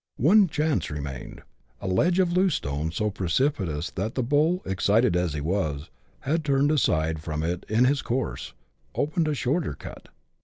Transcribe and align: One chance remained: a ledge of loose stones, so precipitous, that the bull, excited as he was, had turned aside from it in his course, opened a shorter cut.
One 0.17 0.47
chance 0.47 0.89
remained: 0.89 1.43
a 1.79 1.87
ledge 1.87 2.17
of 2.17 2.31
loose 2.33 2.55
stones, 2.55 2.95
so 2.95 3.11
precipitous, 3.11 3.91
that 3.91 4.15
the 4.15 4.23
bull, 4.23 4.63
excited 4.65 5.15
as 5.15 5.35
he 5.35 5.41
was, 5.41 5.91
had 6.21 6.43
turned 6.43 6.71
aside 6.71 7.21
from 7.21 7.43
it 7.43 7.67
in 7.69 7.85
his 7.85 8.01
course, 8.01 8.55
opened 8.95 9.27
a 9.27 9.35
shorter 9.35 9.75
cut. 9.75 10.07